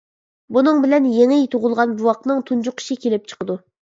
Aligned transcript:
بۇنىڭ 0.55 0.79
بىلەن 0.85 1.05
يېڭى 1.17 1.37
تۇغۇلغان 1.55 1.93
بوۋاقنىڭ 2.01 2.41
تۇنجۇقۇشى 2.51 2.99
كېلىپ 3.05 3.31
چىقىدۇ. 3.33 3.59